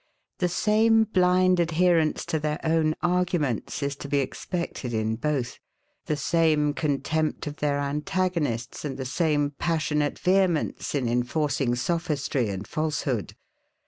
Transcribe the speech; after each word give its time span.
The 0.39 0.49
same 0.49 1.03
blind 1.03 1.59
adherence 1.59 2.25
to 2.25 2.39
their 2.39 2.59
own 2.63 2.95
arguments 3.03 3.83
is 3.83 3.95
to 3.97 4.07
be 4.09 4.17
expected 4.17 4.95
in 4.95 5.15
both; 5.15 5.59
the 6.07 6.17
same 6.17 6.73
contempt 6.73 7.45
of 7.45 7.57
their 7.57 7.77
antagonists; 7.77 8.83
and 8.83 8.97
the 8.97 9.05
same 9.05 9.51
passionate 9.59 10.17
vehemence, 10.17 10.95
in 10.95 11.07
inforcing 11.07 11.75
sophistry 11.75 12.49
and 12.49 12.67
falsehood. 12.67 13.35